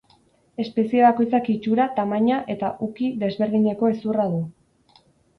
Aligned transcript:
Espezie 0.61 1.01
bakoitzak 1.07 1.49
itxura, 1.55 1.85
tamaina 1.99 2.39
eta 2.53 2.71
uki 2.87 3.09
desberdineko 3.25 3.91
hezurra 3.91 4.27
du. 4.33 4.41